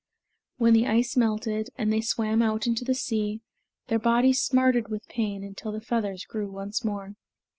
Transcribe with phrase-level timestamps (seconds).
[0.57, 3.41] When the ice melted, and they swam out into the sea,
[3.85, 7.17] their bodies smarted with pain until the feathers grew once more.